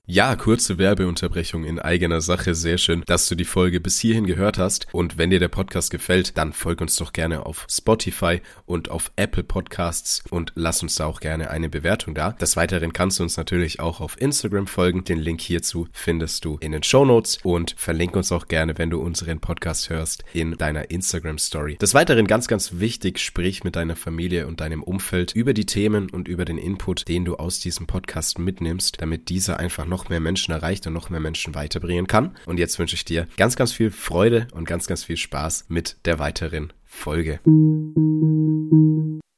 Ja, 0.09 0.35
kurze 0.35 0.78
Werbeunterbrechung 0.78 1.62
in 1.62 1.78
eigener 1.78 2.21
Sache. 2.21 2.56
Sehr 2.56 2.76
schön, 2.76 3.04
dass 3.06 3.28
du 3.28 3.37
die 3.37 3.44
Folge 3.44 3.80
bis 3.80 4.00
hierhin 4.00 4.26
gehört 4.26 4.59
hast. 4.59 4.88
Und 4.90 5.16
wenn 5.16 5.30
dir 5.30 5.38
der 5.38 5.47
Podcast 5.47 5.92
gefällt, 5.92 6.37
dann 6.37 6.52
folg 6.52 6.80
uns 6.80 6.97
doch 6.97 7.12
gerne 7.12 7.47
auf 7.47 7.68
Spotify 7.71 8.40
und 8.66 8.90
auf 8.90 9.12
Apple 9.14 9.44
Podcasts 9.44 10.25
und 10.28 10.50
lass 10.56 10.82
uns 10.82 10.97
da 10.97 11.06
auch 11.06 11.21
gerne 11.21 11.50
eine 11.50 11.68
Bewertung 11.68 12.16
da. 12.16 12.32
Des 12.32 12.56
Weiteren 12.56 12.92
kannst 12.92 13.21
du 13.21 13.23
uns 13.23 13.37
natürlich 13.37 13.78
auch 13.78 14.00
auf 14.00 14.21
Instagram 14.21 14.66
folgen. 14.66 15.04
Den 15.04 15.21
Link 15.21 15.40
hierzu 15.40 15.87
findest 15.92 16.44
du 16.44 16.59
in 16.59 16.73
den 16.73 16.82
Show 16.82 17.04
Notes 17.04 17.38
und 17.44 17.76
verlink 17.78 18.16
uns 18.16 18.32
auch 18.32 18.49
gerne, 18.49 18.76
wenn 18.78 18.90
du 18.90 19.00
unseren 19.00 19.38
Podcast 19.38 19.88
hörst, 19.88 20.25
in 20.32 20.59
deiner 20.59 20.90
Instagram 20.90 21.38
Story. 21.38 21.76
Des 21.76 21.94
Weiteren 21.94 22.26
ganz, 22.26 22.49
ganz 22.49 22.80
wichtig, 22.80 23.21
sprich 23.21 23.62
mit 23.62 23.76
deiner 23.76 23.94
Familie 23.94 24.49
und 24.49 24.62
deinem 24.62 24.82
Umfeld 24.82 25.37
über 25.37 25.54
die 25.54 25.66
Themen 25.66 26.11
und 26.11 26.26
über 26.26 26.44
den 26.44 26.59
Input, 26.59 27.06
den 27.06 27.25
du 27.25 27.37
aus 27.37 27.61
diesem 27.61 27.87
Podcast 27.87 28.40
mitnimmst, 28.40 29.00
damit 29.00 29.28
dieser 29.28 29.61
einfach 29.61 29.92
noch 29.93 30.09
mehr 30.09 30.21
Menschen 30.21 30.53
erreicht 30.53 30.87
und 30.87 30.93
noch 30.93 31.11
mehr 31.11 31.21
Menschen 31.21 31.55
weiterbringen 31.55 32.09
kann. 32.09 32.37
Und 32.47 32.59
jetzt 32.59 32.79
wünsche 32.79 32.97
ich 32.97 33.05
dir 33.05 33.29
ganz, 33.37 33.55
ganz 33.55 33.73
viel 33.73 33.91
Freude 33.91 34.49
und 34.53 34.65
ganz, 34.65 34.87
ganz 34.87 35.05
viel 35.05 35.17
Spaß 35.17 35.67
mit 35.69 35.97
der 36.05 36.19
weiteren 36.19 36.73
Folge. 36.85 37.39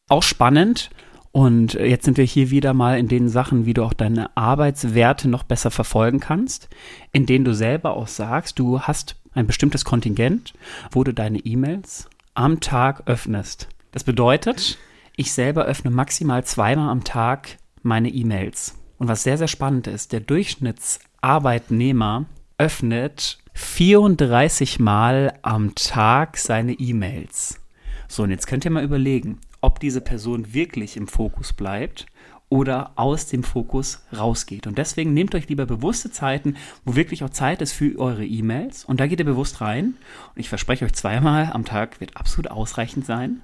Auch 0.09 0.23
spannend. 0.23 0.91
Und 1.33 1.75
jetzt 1.75 2.05
sind 2.05 2.17
wir 2.17 2.25
hier 2.25 2.51
wieder 2.51 2.75
mal 2.75 2.97
in 2.97 3.09
den 3.09 3.29
Sachen, 3.29 3.67
wie 3.67 3.75
du 3.75 3.83
auch 3.83 3.93
deine 3.93 4.37
Arbeitswerte 4.37 5.29
noch 5.29 5.43
besser 5.43 5.73
verfolgen 5.73 6.21
kannst, 6.21 6.69
in 7.13 7.27
denen 7.27 7.45
du 7.45 7.53
selber 7.55 7.97
auch 7.97 8.07
sagst, 8.07 8.61
du 8.61 8.81
hast 8.81 9.17
ein 9.33 9.49
bestimmtes 9.49 9.85
Kontingent, 9.85 10.55
wo 10.93 11.03
du 11.03 11.13
deine 11.13 11.39
E-Mails 11.39 12.09
am 12.35 12.61
Tag 12.61 13.03
öffnest. 13.07 13.69
Das 13.91 14.05
bedeutet, 14.05 14.79
ich 15.17 15.33
selber 15.33 15.65
öffne 15.65 15.91
maximal 15.91 16.45
zweimal 16.45 16.89
am 16.89 17.03
Tag 17.03 17.57
meine 17.83 18.11
E-Mails. 18.11 18.77
Und 18.99 19.09
was 19.09 19.23
sehr, 19.23 19.39
sehr 19.39 19.49
spannend 19.49 19.87
ist, 19.87 20.13
der 20.13 20.21
Durchschnittsarbeitnehmer 20.21 22.27
öffnet 22.59 23.39
34 23.55 24.81
Mal 24.81 25.33
am 25.43 25.75
Tag 25.75 26.37
seine 26.37 26.73
E-Mails. 26.73 27.61
So, 28.09 28.23
und 28.23 28.31
jetzt 28.31 28.47
könnt 28.47 28.65
ihr 28.65 28.71
mal 28.71 28.85
überlegen, 28.85 29.41
ob 29.61 29.81
diese 29.81 30.01
Person 30.01 30.55
wirklich 30.55 30.97
im 30.97 31.09
Fokus 31.09 31.53
bleibt 31.53 32.07
oder 32.49 32.93
aus 32.97 33.27
dem 33.27 33.43
Fokus 33.43 34.05
rausgeht. 34.17 34.67
Und 34.67 34.79
deswegen 34.79 35.15
nehmt 35.15 35.35
euch 35.35 35.49
lieber 35.49 35.67
bewusste 35.67 36.11
Zeiten, 36.11 36.57
wo 36.85 36.95
wirklich 36.95 37.25
auch 37.25 37.31
Zeit 37.31 37.63
ist 37.63 37.73
für 37.73 37.99
eure 37.99 38.25
E-Mails. 38.25 38.85
Und 38.85 39.01
da 39.01 39.07
geht 39.07 39.19
ihr 39.19 39.25
bewusst 39.25 39.61
rein. 39.61 39.95
Und 40.35 40.41
ich 40.41 40.49
verspreche 40.49 40.85
euch 40.85 40.93
zweimal 40.93 41.51
am 41.53 41.65
Tag 41.65 42.01
wird 42.01 42.17
absolut 42.17 42.51
ausreichend 42.51 43.07
sein. 43.07 43.41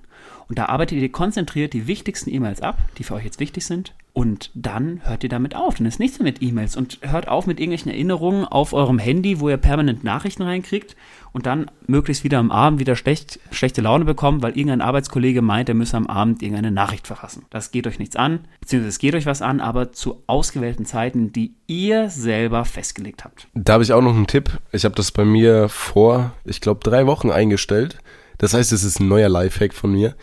Und 0.49 0.59
da 0.59 0.67
arbeitet 0.67 0.99
ihr 0.99 1.11
konzentriert 1.11 1.73
die 1.73 1.87
wichtigsten 1.87 2.31
E-Mails 2.31 2.61
ab, 2.61 2.79
die 2.99 3.05
für 3.05 3.15
euch 3.15 3.25
jetzt 3.25 3.41
wichtig 3.41 3.65
sind. 3.65 3.95
Und 4.13 4.51
dann 4.55 5.01
hört 5.05 5.23
ihr 5.23 5.29
damit 5.29 5.55
auf. 5.55 5.77
Dann 5.77 5.87
ist 5.87 6.01
nichts 6.01 6.19
mehr 6.19 6.25
mit 6.25 6.43
E-Mails 6.43 6.77
und 6.77 6.99
hört 7.03 7.29
auf 7.29 7.47
mit 7.47 7.61
irgendwelchen 7.61 7.93
Erinnerungen 7.93 8.45
auf 8.45 8.73
eurem 8.73 8.99
Handy, 8.99 9.39
wo 9.39 9.49
ihr 9.49 9.57
permanent 9.57 10.03
Nachrichten 10.03 10.43
reinkriegt 10.43 10.97
und 11.33 11.47
dann 11.47 11.71
möglichst 11.87 12.25
wieder 12.25 12.39
am 12.39 12.51
Abend 12.51 12.81
wieder 12.81 12.97
schlecht, 12.97 13.39
schlechte 13.53 13.81
Laune 13.81 14.05
bekommt, 14.05 14.43
weil 14.43 14.57
irgendein 14.57 14.81
Arbeitskollege 14.81 15.43
meint, 15.43 15.69
er 15.69 15.77
müsse 15.77 15.97
am 15.97 16.09
Abend 16.09 16.43
irgendeine 16.43 16.73
Nachricht 16.73 17.07
verfassen. 17.07 17.45
Das 17.51 17.71
geht 17.71 17.87
euch 17.87 17.99
nichts 17.99 18.17
an, 18.17 18.41
beziehungsweise 18.61 18.89
es 18.89 18.99
geht 18.99 19.15
euch 19.15 19.27
was 19.27 19.43
an, 19.43 19.61
aber 19.61 19.93
zu 19.93 20.23
ausgewählten 20.27 20.87
Zeiten, 20.87 21.33
die 21.33 21.55
ihr 21.69 22.11
selber 22.11 22.65
festgelegt 22.65 23.25
habt. 23.25 23.47
Da 23.55 23.75
habe 23.75 23.85
ich 23.85 23.93
auch 23.93 24.03
noch 24.03 24.15
einen 24.15 24.27
Tipp. 24.27 24.59
Ich 24.73 24.85
habe 24.85 24.95
das 24.95 25.13
bei 25.13 25.25
mir 25.25 25.69
vor, 25.69 26.33
ich 26.45 26.61
glaube, 26.61 26.81
drei 26.83 27.07
Wochen 27.07 27.31
eingestellt. 27.31 27.99
Das 28.39 28.55
heißt, 28.55 28.73
es 28.73 28.83
ist 28.83 29.01
ein 29.01 29.09
neuer 29.09 29.29
Lifehack 29.29 29.75
von 29.75 29.93
mir. 29.93 30.17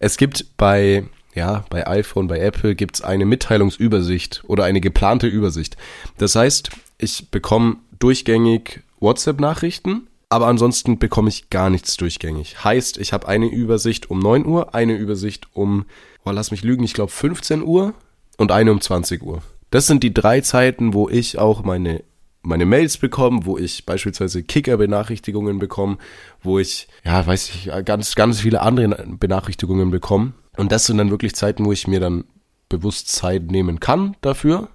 Es 0.00 0.16
gibt 0.16 0.56
bei 0.56 1.04
ja, 1.34 1.64
bei 1.70 1.86
iPhone, 1.86 2.28
bei 2.28 2.38
Apple 2.38 2.74
gibt's 2.74 3.00
eine 3.00 3.24
Mitteilungsübersicht 3.24 4.42
oder 4.46 4.64
eine 4.64 4.80
geplante 4.80 5.26
Übersicht. 5.26 5.76
Das 6.18 6.34
heißt, 6.34 6.70
ich 6.98 7.30
bekomme 7.30 7.76
durchgängig 7.98 8.82
WhatsApp-Nachrichten, 9.00 10.08
aber 10.28 10.46
ansonsten 10.46 10.98
bekomme 10.98 11.28
ich 11.28 11.50
gar 11.50 11.70
nichts 11.70 11.96
durchgängig. 11.96 12.64
Heißt, 12.64 12.98
ich 12.98 13.12
habe 13.12 13.28
eine 13.28 13.46
Übersicht 13.46 14.10
um 14.10 14.18
9 14.18 14.46
Uhr, 14.46 14.74
eine 14.74 14.94
Übersicht 14.94 15.48
um, 15.52 15.86
oh, 16.24 16.30
lass 16.30 16.50
mich 16.50 16.62
lügen, 16.62 16.84
ich 16.84 16.94
glaube 16.94 17.12
15 17.12 17.62
Uhr 17.62 17.94
und 18.36 18.52
eine 18.52 18.72
um 18.72 18.80
20 18.80 19.22
Uhr. 19.22 19.42
Das 19.70 19.86
sind 19.86 20.02
die 20.02 20.12
drei 20.12 20.42
Zeiten, 20.42 20.92
wo 20.92 21.08
ich 21.08 21.38
auch 21.38 21.64
meine 21.64 22.02
meine 22.42 22.66
Mails 22.66 22.98
bekomme, 22.98 23.46
wo 23.46 23.56
ich 23.56 23.86
beispielsweise 23.86 24.42
Kicker-Benachrichtigungen 24.42 25.58
bekomme, 25.58 25.98
wo 26.42 26.58
ich, 26.58 26.88
ja, 27.04 27.24
weiß 27.24 27.50
ich, 27.50 27.70
ganz, 27.84 28.14
ganz 28.16 28.40
viele 28.40 28.62
andere 28.62 29.06
Benachrichtigungen 29.06 29.90
bekomme. 29.90 30.32
Und 30.56 30.72
das 30.72 30.86
sind 30.86 30.98
dann 30.98 31.10
wirklich 31.10 31.34
Zeiten, 31.34 31.64
wo 31.64 31.72
ich 31.72 31.86
mir 31.86 32.00
dann 32.00 32.24
bewusst 32.68 33.08
Zeit 33.08 33.50
nehmen 33.50 33.80
kann 33.80 34.16
dafür. 34.20 34.68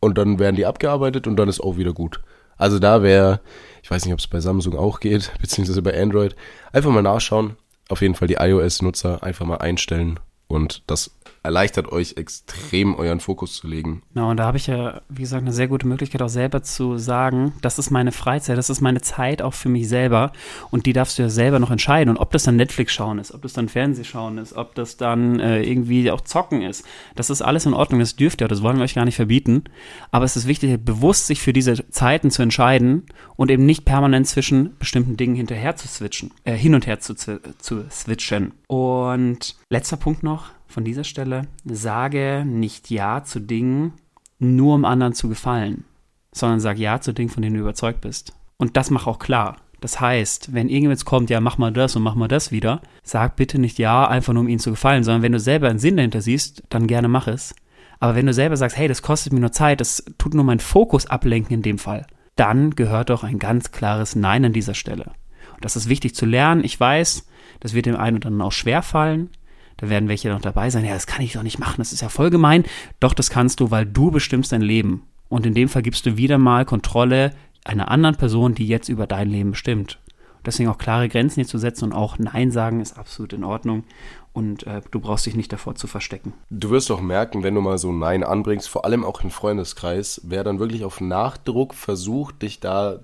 Und 0.00 0.18
dann 0.18 0.38
werden 0.38 0.56
die 0.56 0.66
abgearbeitet 0.66 1.26
und 1.26 1.36
dann 1.36 1.48
ist 1.48 1.60
auch 1.60 1.76
wieder 1.76 1.92
gut. 1.92 2.20
Also 2.56 2.78
da 2.78 3.02
wäre, 3.02 3.40
ich 3.82 3.90
weiß 3.90 4.04
nicht, 4.04 4.12
ob 4.12 4.20
es 4.20 4.26
bei 4.26 4.40
Samsung 4.40 4.76
auch 4.76 5.00
geht, 5.00 5.32
beziehungsweise 5.40 5.82
bei 5.82 6.00
Android, 6.00 6.36
einfach 6.72 6.90
mal 6.90 7.02
nachschauen. 7.02 7.56
Auf 7.88 8.02
jeden 8.02 8.14
Fall 8.14 8.28
die 8.28 8.36
iOS-Nutzer 8.38 9.22
einfach 9.22 9.44
mal 9.44 9.58
einstellen 9.58 10.20
und 10.46 10.82
das 10.86 11.10
erleichtert 11.44 11.92
euch 11.92 12.16
extrem, 12.16 12.94
euren 12.94 13.20
Fokus 13.20 13.56
zu 13.56 13.68
legen. 13.68 14.02
Genau, 14.14 14.30
und 14.30 14.38
da 14.38 14.46
habe 14.46 14.56
ich 14.56 14.66
ja, 14.66 15.02
wie 15.10 15.22
gesagt, 15.22 15.42
eine 15.42 15.52
sehr 15.52 15.68
gute 15.68 15.86
Möglichkeit 15.86 16.22
auch 16.22 16.28
selber 16.28 16.62
zu 16.62 16.96
sagen, 16.96 17.52
das 17.60 17.78
ist 17.78 17.90
meine 17.90 18.12
Freizeit, 18.12 18.56
das 18.56 18.70
ist 18.70 18.80
meine 18.80 19.02
Zeit 19.02 19.42
auch 19.42 19.52
für 19.52 19.68
mich 19.68 19.86
selber 19.86 20.32
und 20.70 20.86
die 20.86 20.94
darfst 20.94 21.18
du 21.18 21.22
ja 21.22 21.28
selber 21.28 21.58
noch 21.58 21.70
entscheiden. 21.70 22.08
Und 22.08 22.16
ob 22.16 22.32
das 22.32 22.44
dann 22.44 22.56
Netflix 22.56 22.94
schauen 22.94 23.18
ist, 23.18 23.32
ob 23.32 23.42
das 23.42 23.52
dann 23.52 23.68
Fernsehschauen 23.68 24.38
ist, 24.38 24.54
ob 24.54 24.74
das 24.74 24.96
dann 24.96 25.38
äh, 25.38 25.62
irgendwie 25.62 26.10
auch 26.10 26.22
Zocken 26.22 26.62
ist, 26.62 26.84
das 27.14 27.28
ist 27.28 27.42
alles 27.42 27.66
in 27.66 27.74
Ordnung, 27.74 28.00
das 28.00 28.16
dürft 28.16 28.40
ihr, 28.40 28.48
das 28.48 28.62
wollen 28.62 28.78
wir 28.78 28.84
euch 28.84 28.94
gar 28.94 29.04
nicht 29.04 29.16
verbieten. 29.16 29.64
Aber 30.10 30.24
es 30.24 30.36
ist 30.36 30.48
wichtig, 30.48 30.82
bewusst 30.82 31.26
sich 31.26 31.42
für 31.42 31.52
diese 31.52 31.88
Zeiten 31.90 32.30
zu 32.30 32.40
entscheiden 32.40 33.04
und 33.36 33.50
eben 33.50 33.66
nicht 33.66 33.84
permanent 33.84 34.26
zwischen 34.26 34.78
bestimmten 34.78 35.18
Dingen 35.18 35.34
hinterher 35.34 35.76
zu 35.76 35.88
switchen, 35.88 36.30
äh, 36.44 36.54
hin 36.54 36.74
und 36.74 36.86
her 36.86 37.00
zu, 37.00 37.14
zu 37.14 37.84
switchen. 37.90 38.52
Und 38.66 39.56
letzter 39.68 39.98
Punkt 39.98 40.22
noch, 40.22 40.53
von 40.66 40.84
dieser 40.84 41.04
Stelle, 41.04 41.42
sage 41.64 42.44
nicht 42.46 42.90
Ja 42.90 43.24
zu 43.24 43.40
Dingen, 43.40 43.92
nur 44.38 44.74
um 44.74 44.84
anderen 44.84 45.14
zu 45.14 45.28
gefallen, 45.28 45.84
sondern 46.32 46.60
sag 46.60 46.78
Ja 46.78 47.00
zu 47.00 47.12
Dingen, 47.12 47.30
von 47.30 47.42
denen 47.42 47.54
du 47.54 47.60
überzeugt 47.60 48.00
bist. 48.00 48.34
Und 48.56 48.76
das 48.76 48.90
mach 48.90 49.06
auch 49.06 49.18
klar. 49.18 49.56
Das 49.80 50.00
heißt, 50.00 50.54
wenn 50.54 50.70
irgendwas 50.70 51.04
kommt, 51.04 51.28
ja, 51.28 51.40
mach 51.40 51.58
mal 51.58 51.72
das 51.72 51.94
und 51.94 52.02
mach 52.02 52.14
mal 52.14 52.28
das 52.28 52.50
wieder, 52.50 52.80
sag 53.02 53.36
bitte 53.36 53.58
nicht 53.58 53.78
Ja, 53.78 54.08
einfach 54.08 54.32
nur 54.32 54.40
um 54.40 54.48
ihnen 54.48 54.58
zu 54.58 54.70
gefallen, 54.70 55.04
sondern 55.04 55.22
wenn 55.22 55.32
du 55.32 55.38
selber 55.38 55.68
einen 55.68 55.78
Sinn 55.78 55.96
dahinter 55.96 56.22
siehst, 56.22 56.62
dann 56.70 56.86
gerne 56.86 57.08
mach 57.08 57.26
es. 57.26 57.54
Aber 58.00 58.14
wenn 58.14 58.26
du 58.26 58.32
selber 58.32 58.56
sagst, 58.56 58.76
hey, 58.76 58.88
das 58.88 59.02
kostet 59.02 59.32
mir 59.32 59.40
nur 59.40 59.52
Zeit, 59.52 59.80
das 59.80 60.04
tut 60.18 60.34
nur 60.34 60.44
meinen 60.44 60.60
Fokus 60.60 61.06
ablenken 61.06 61.54
in 61.54 61.62
dem 61.62 61.78
Fall, 61.78 62.06
dann 62.36 62.70
gehört 62.70 63.10
doch 63.10 63.24
ein 63.24 63.38
ganz 63.38 63.72
klares 63.72 64.16
Nein 64.16 64.46
an 64.46 64.52
dieser 64.52 64.74
Stelle. 64.74 65.12
Und 65.54 65.64
das 65.64 65.76
ist 65.76 65.88
wichtig 65.88 66.14
zu 66.14 66.26
lernen. 66.26 66.64
Ich 66.64 66.78
weiß, 66.78 67.26
das 67.60 67.74
wird 67.74 67.86
dem 67.86 67.96
einen 67.96 68.16
oder 68.16 68.28
anderen 68.28 68.48
auch 68.48 68.52
schwer 68.52 68.82
fallen. 68.82 69.30
Da 69.76 69.88
werden 69.88 70.08
welche 70.08 70.28
noch 70.28 70.40
dabei 70.40 70.70
sein. 70.70 70.84
Ja, 70.84 70.94
das 70.94 71.06
kann 71.06 71.22
ich 71.22 71.32
doch 71.32 71.42
nicht 71.42 71.58
machen. 71.58 71.76
Das 71.78 71.92
ist 71.92 72.02
ja 72.02 72.08
voll 72.08 72.30
gemein. 72.30 72.64
Doch, 73.00 73.14
das 73.14 73.30
kannst 73.30 73.60
du, 73.60 73.70
weil 73.70 73.86
du 73.86 74.10
bestimmst 74.10 74.52
dein 74.52 74.62
Leben. 74.62 75.02
Und 75.28 75.46
in 75.46 75.54
dem 75.54 75.68
Fall 75.68 75.82
gibst 75.82 76.06
du 76.06 76.16
wieder 76.16 76.38
mal 76.38 76.64
Kontrolle 76.64 77.32
einer 77.64 77.90
anderen 77.90 78.16
Person, 78.16 78.54
die 78.54 78.66
jetzt 78.66 78.88
über 78.88 79.06
dein 79.06 79.28
Leben 79.28 79.52
bestimmt. 79.52 79.98
Deswegen 80.44 80.68
auch 80.68 80.78
klare 80.78 81.08
Grenzen 81.08 81.36
hier 81.36 81.46
zu 81.46 81.58
setzen 81.58 81.86
und 81.86 81.92
auch 81.94 82.18
Nein 82.18 82.50
sagen 82.50 82.80
ist 82.80 82.98
absolut 82.98 83.32
in 83.32 83.44
Ordnung. 83.44 83.84
Und 84.32 84.66
äh, 84.66 84.82
du 84.90 85.00
brauchst 85.00 85.24
dich 85.26 85.36
nicht 85.36 85.52
davor 85.52 85.74
zu 85.74 85.86
verstecken. 85.86 86.34
Du 86.50 86.70
wirst 86.70 86.90
auch 86.90 87.00
merken, 87.00 87.42
wenn 87.42 87.54
du 87.54 87.60
mal 87.60 87.78
so 87.78 87.92
Nein 87.92 88.24
anbringst, 88.24 88.68
vor 88.68 88.84
allem 88.84 89.04
auch 89.04 89.22
im 89.22 89.30
Freundeskreis, 89.30 90.20
wer 90.24 90.44
dann 90.44 90.58
wirklich 90.58 90.84
auf 90.84 91.00
Nachdruck 91.00 91.72
versucht, 91.72 92.42
dich 92.42 92.60
da 92.60 92.98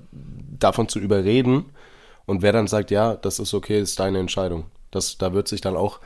davon 0.58 0.88
zu 0.88 0.98
überreden 0.98 1.66
und 2.26 2.42
wer 2.42 2.52
dann 2.52 2.66
sagt, 2.66 2.90
ja, 2.90 3.14
das 3.14 3.38
ist 3.38 3.54
okay, 3.54 3.80
ist 3.80 4.00
deine 4.00 4.18
Entscheidung. 4.18 4.64
Das, 4.90 5.18
da 5.18 5.32
wird 5.32 5.48
sich 5.48 5.60
dann 5.60 5.76
auch 5.76 6.00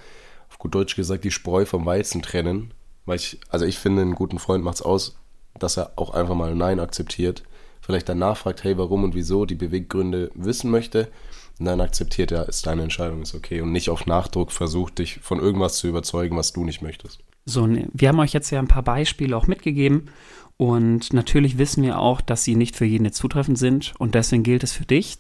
auf 0.55 0.59
gut 0.59 0.75
Deutsch 0.75 0.95
gesagt, 0.95 1.25
die 1.25 1.33
Spreu 1.33 1.65
vom 1.65 1.85
Weizen 1.85 2.23
trennen. 2.23 2.73
Weil 3.07 3.17
ich, 3.17 3.41
also 3.49 3.65
ich 3.65 3.79
finde, 3.79 4.03
einen 4.03 4.15
guten 4.15 4.39
Freund 4.39 4.63
macht 4.63 4.77
es 4.77 4.83
aus, 4.83 5.17
dass 5.59 5.77
er 5.77 5.93
auch 5.97 6.15
einfach 6.15 6.37
mal 6.37 6.55
Nein 6.55 6.79
akzeptiert. 6.79 7.43
Vielleicht 7.81 8.09
danach 8.09 8.37
fragt, 8.37 8.63
hey, 8.63 8.79
warum 8.79 9.03
und 9.03 9.15
wieso, 9.15 9.45
die 9.45 9.57
Beweggründe 9.57 10.31
wissen 10.35 10.71
möchte. 10.71 11.11
Und 11.59 11.67
dann 11.67 11.81
akzeptiert 11.81 12.31
er, 12.33 12.49
ist 12.49 12.67
deine 12.67 12.83
Entscheidung, 12.83 13.23
ist 13.23 13.35
okay. 13.35 13.61
Und 13.61 13.73
nicht 13.73 13.91
auf 13.91 14.07
Nachdruck 14.07 14.53
versucht, 14.53 15.01
dich 15.01 15.19
von 15.21 15.41
irgendwas 15.41 15.77
zu 15.77 15.89
überzeugen, 15.89 16.37
was 16.37 16.53
du 16.53 16.65
nicht 16.65 16.83
möchtest. 16.83 17.19
So, 17.45 17.69
wir 17.69 18.09
haben 18.09 18.21
euch 18.21 18.33
jetzt 18.33 18.51
ja 18.51 18.59
ein 18.59 18.69
paar 18.69 18.83
Beispiele 18.83 19.37
auch 19.37 19.47
mitgegeben. 19.47 20.11
Und 20.57 21.13
natürlich 21.13 21.59
wissen 21.59 21.83
wir 21.83 21.99
auch, 21.99 22.21
dass 22.21 22.45
sie 22.45 22.55
nicht 22.55 22.77
für 22.77 22.85
jeden 22.85 23.11
zutreffend 23.13 23.59
sind. 23.59 23.93
Und 23.99 24.15
deswegen 24.15 24.45
gilt 24.45 24.63
es 24.63 24.73
für 24.73 24.85
dich, 24.85 25.19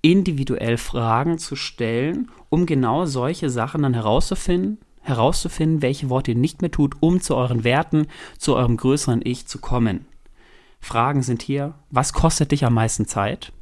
individuell 0.00 0.76
Fragen 0.76 1.38
zu 1.38 1.56
stellen, 1.56 2.30
um 2.50 2.66
genau 2.66 3.04
solche 3.04 3.50
Sachen 3.50 3.82
dann 3.82 3.94
herauszufinden, 3.94 4.78
herauszufinden, 5.00 5.82
welche 5.82 6.08
Worte 6.08 6.32
ihr 6.32 6.36
nicht 6.36 6.62
mehr 6.62 6.70
tut, 6.70 6.96
um 7.00 7.20
zu 7.20 7.34
euren 7.36 7.64
Werten, 7.64 8.06
zu 8.38 8.54
eurem 8.54 8.76
größeren 8.76 9.22
Ich 9.24 9.46
zu 9.46 9.58
kommen. 9.58 10.06
Fragen 10.80 11.22
sind 11.22 11.42
hier, 11.42 11.74
was 11.90 12.12
kostet 12.12 12.52
dich 12.52 12.64
am 12.64 12.74
meisten 12.74 13.06
Zeit? 13.06 13.52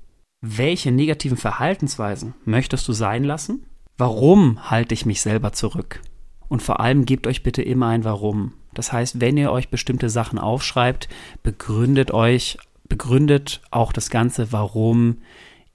Welche 0.42 0.90
negativen 0.90 1.38
Verhaltensweisen 1.38 2.34
möchtest 2.44 2.86
du 2.86 2.92
sein 2.92 3.24
lassen? 3.24 3.64
Warum 3.96 4.70
halte 4.70 4.92
ich 4.92 5.06
mich 5.06 5.22
selber 5.22 5.52
zurück? 5.52 6.00
Und 6.48 6.62
vor 6.62 6.80
allem 6.80 7.04
gebt 7.04 7.26
euch 7.26 7.42
bitte 7.42 7.62
immer 7.62 7.88
ein 7.88 8.04
Warum. 8.04 8.52
Das 8.74 8.92
heißt, 8.92 9.20
wenn 9.20 9.36
ihr 9.36 9.52
euch 9.52 9.68
bestimmte 9.68 10.08
Sachen 10.08 10.38
aufschreibt, 10.38 11.08
begründet 11.42 12.12
euch, 12.12 12.58
begründet 12.88 13.62
auch 13.70 13.92
das 13.92 14.10
Ganze, 14.10 14.52
warum 14.52 15.18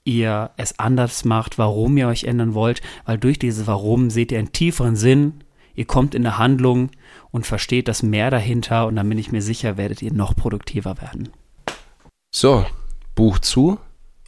ihr 0.04 0.52
es 0.58 0.80
anders 0.80 1.26
macht, 1.26 1.58
warum 1.58 1.98
ihr 1.98 2.08
euch 2.08 2.24
ändern 2.24 2.54
wollt, 2.54 2.82
weil 3.06 3.18
durch 3.18 3.40
dieses 3.40 3.68
Warum 3.68 4.10
seht 4.10 4.32
ihr 4.32 4.40
einen 4.40 4.52
tieferen 4.52 4.96
Sinn, 4.96 5.44
ihr 5.76 5.86
kommt 5.86 6.16
in 6.16 6.24
der 6.24 6.38
Handlung 6.38 6.90
und 7.32 7.46
versteht 7.46 7.88
das 7.88 8.04
mehr 8.04 8.32
dahinter 8.32 8.88
und 8.88 8.96
dann 8.96 9.08
bin 9.08 9.18
ich 9.18 9.32
mir 9.32 9.42
sicher, 9.42 9.78
werdet 9.78 10.02
ihr 10.02 10.14
noch 10.14 10.36
produktiver 10.36 11.00
werden. 11.02 11.30
So, 12.32 12.66
Buch 13.16 13.40
zu, 13.40 13.80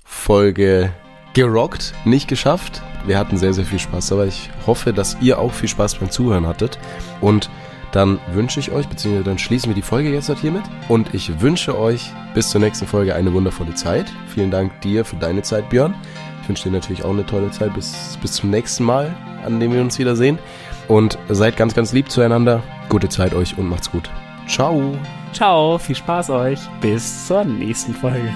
Folge 0.03 0.93
gerockt, 1.33 1.93
nicht 2.05 2.27
geschafft. 2.27 2.81
Wir 3.05 3.17
hatten 3.17 3.37
sehr, 3.37 3.53
sehr 3.53 3.65
viel 3.65 3.79
Spaß, 3.79 4.11
aber 4.11 4.25
ich 4.25 4.49
hoffe, 4.67 4.93
dass 4.93 5.17
ihr 5.21 5.39
auch 5.39 5.53
viel 5.53 5.69
Spaß 5.69 5.95
beim 5.95 6.11
Zuhören 6.11 6.45
hattet 6.45 6.77
und 7.19 7.49
dann 7.91 8.19
wünsche 8.31 8.59
ich 8.59 8.71
euch, 8.71 8.87
beziehungsweise 8.87 9.25
dann 9.25 9.37
schließen 9.37 9.69
wir 9.69 9.75
die 9.75 9.81
Folge 9.81 10.11
jetzt 10.11 10.31
hiermit. 10.39 10.63
Und 10.87 11.13
ich 11.13 11.41
wünsche 11.41 11.77
euch 11.77 12.11
bis 12.33 12.49
zur 12.49 12.61
nächsten 12.61 12.87
Folge 12.87 13.15
eine 13.15 13.33
wundervolle 13.33 13.73
Zeit. 13.73 14.05
Vielen 14.27 14.49
Dank 14.49 14.79
dir 14.81 15.03
für 15.03 15.17
deine 15.17 15.41
Zeit, 15.41 15.69
Björn. 15.69 15.93
Ich 16.41 16.49
wünsche 16.49 16.63
dir 16.63 16.71
natürlich 16.71 17.03
auch 17.03 17.11
eine 17.11 17.25
tolle 17.25 17.51
Zeit. 17.51 17.73
Bis, 17.73 18.17
bis 18.21 18.33
zum 18.33 18.49
nächsten 18.49 18.85
Mal, 18.85 19.13
an 19.45 19.59
dem 19.59 19.73
wir 19.73 19.81
uns 19.81 19.99
wiedersehen. 19.99 20.39
Und 20.87 21.17
seid 21.29 21.57
ganz, 21.57 21.73
ganz 21.75 21.91
lieb 21.91 22.09
zueinander. 22.09 22.63
Gute 22.89 23.09
Zeit 23.09 23.33
euch 23.33 23.57
und 23.57 23.67
macht's 23.67 23.91
gut. 23.91 24.09
Ciao. 24.47 24.97
Ciao, 25.33 25.77
viel 25.77 25.95
Spaß 25.95 26.29
euch. 26.29 26.59
Bis 26.79 27.27
zur 27.27 27.43
nächsten 27.43 27.93
Folge. 27.93 28.33